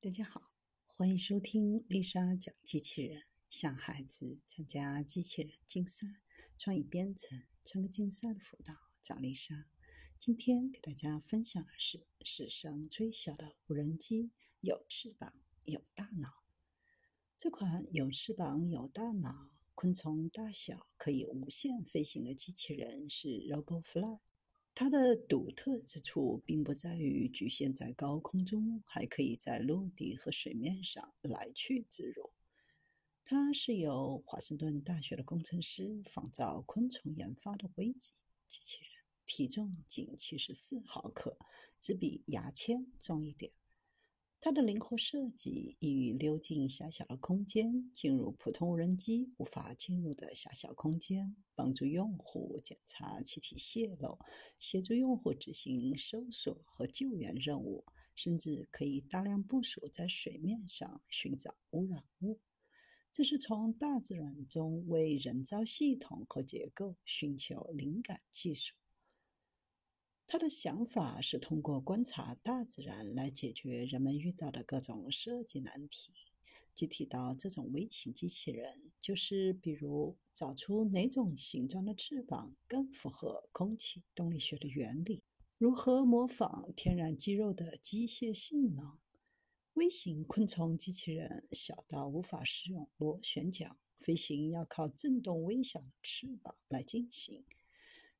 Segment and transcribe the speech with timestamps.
[0.00, 0.52] 大家好，
[0.86, 6.06] 欢迎收听丽莎讲机器人，向孩子参加机器人竞赛、
[6.56, 9.66] 创意编程、创客竞赛的辅导，找丽莎。
[10.16, 14.30] 今天给大家分享的是史上最小的无人机，
[14.60, 15.34] 有翅膀、
[15.64, 16.44] 有大脑。
[17.36, 24.20] 这款有翅膀、有大脑、昆虫大小可以无限飞行的机器人是 RoboFly。
[24.80, 32.30] 它的独特之处并不在于局限在高空中，还可以在陆地和水面上来去自如。
[33.24, 38.12] 它是由华盛顿大学的工程师仿造昆虫研发的微机
[38.46, 41.36] 机器人，体重仅七十四毫克，
[41.80, 43.50] 只比牙签重一点。
[44.40, 54.20] 它的灵活设计易于溜进狭小的空间，进入普通无人机无法进入的狭小空间，帮助用户检查气体泄漏，
[54.60, 57.84] 协助用户执行搜索和救援任务，
[58.14, 62.38] 甚至可以大量部署在水面上寻找污染物。
[63.10, 68.76] 这是从大自然中为人造系统和结构寻求灵感技术。
[70.30, 76.12] 他的想法是通过观察大自然来解决人们遇到的各种设计难题。
[76.74, 85.24] 具体到这种微型机器人，就是比如找出哪种形状的翅膀更符合空气动力学的原理，
[85.56, 88.98] 如何模仿天然肌肉的机械性能。
[89.72, 97.44] 微型昆虫机器人小到无法使用螺旋桨，飞行要靠振动微小的翅膀来进行。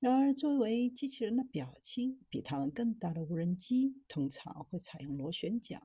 [0.00, 5.82] 然而，作为机器人的表亲，比它们更大的无人机通常会采用螺旋桨。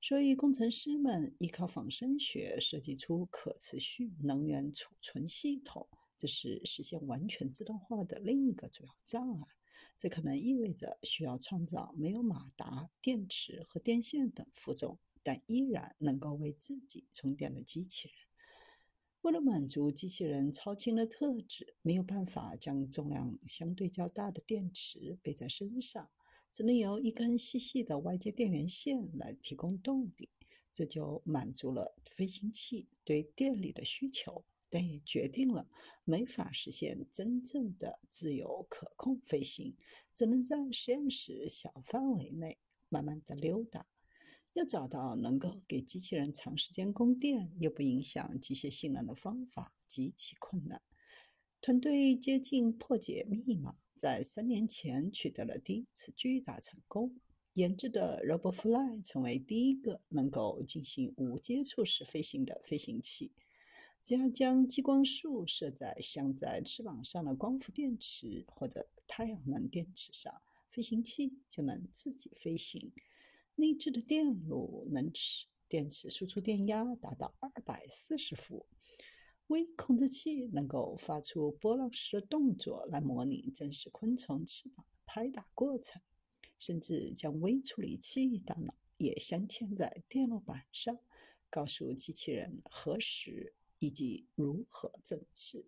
[0.00, 9.46] 所以，工程师们依靠仿生学设计出可持续能源储存系统，这是实现完全自动化的另一个主要障碍。
[9.96, 18.27] 这可能意味着需要创造没有马达、电池和电线等负重，但依然能够为自己充电的机器人。
[19.22, 26.08] 为了满足机器人超轻的特质，没有办法将重量相对较大的电池背在身上，
[26.52, 30.28] 只能由一根细细的外接电源线来提供动力。
[30.72, 35.68] 这就满足了飞行器对电力的需求，但也决定了
[36.04, 39.76] 没法实现真正的自由可控飞行，
[40.14, 43.88] 只能在实验室小范围内慢慢的溜达。
[44.58, 50.82] 要找到能够给机器人长时间供电又不影响机械性能的方法极其困难。
[51.60, 57.20] 团队接近破解密码，在三年前取得了第一次巨大成功，
[57.54, 63.30] 研制的 RoboFly 成为第一个能够进行无接触式飞行的飞行器。
[64.02, 72.90] 只要将激光束设在镶在翅膀上的光伏电池或者太阳能电池上，飞行器就能自己飞行。
[73.58, 78.66] 内置的电路能使电池输出电压达到二百四十伏，
[79.48, 86.00] 微控制器能够发出波浪式的动作来模拟真实昆虫翅膀的拍打过程，
[86.56, 90.96] 甚至将微处理器大脑也镶嵌在电路板上，
[91.50, 95.66] 告诉机器人何时以及如何振翅。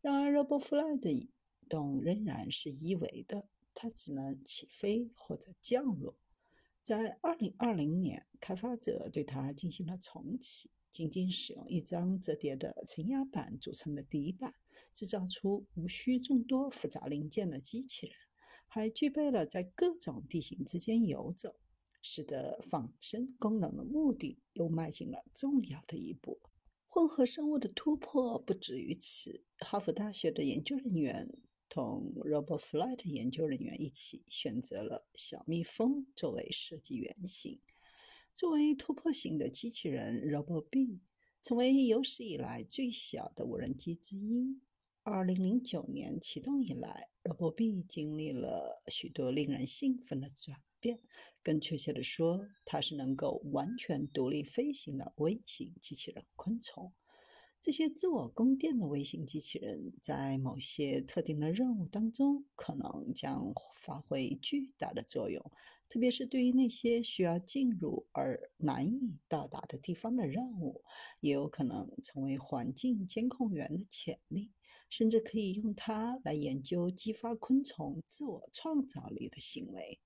[0.00, 1.30] 然而，RoboFly 的移
[1.68, 6.16] 动仍然是一维的，它只能起飞或者降落。
[6.86, 14.54] 在2020年，开发者对它进行了重启，仅仅使用一张折叠的承压板组成的底板，
[14.94, 18.14] 制造出无需众多复杂零件的机器人，
[18.68, 21.56] 还具备了在各种地形之间游走，
[22.02, 26.38] 使得仿生功能的目的又迈进了重要的一步。
[26.86, 31.36] 混合生物的突破不止于此，哈佛大学的研究人员。
[31.68, 37.60] 同 RoboFlight 研究人员一起选择了小蜜蜂作为设计原型。
[38.34, 41.00] 作为突破型的机器人 RoboB，
[41.40, 44.60] 成为有史以来最小的无人机之一。
[45.04, 51.00] 2009年启动以来，RoboB 经历了许多令人兴奋的转变。
[51.42, 56.92] 更确切地说，它是能够完全独立飞行的微型机器人昆虫。
[57.60, 65.50] 这些自我供电的微型机器人，在某些特定的任务当中，可能将发挥巨大的作用，
[65.88, 70.84] 特别是对于那些需要进入而难以到达的地方的任务，
[71.18, 74.52] 也有可能成为环境监控员的潜力，
[74.88, 79.98] 甚至可以用它来研究激发昆虫自我创造力的行为。